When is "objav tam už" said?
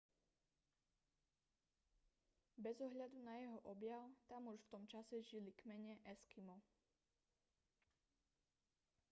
3.73-4.57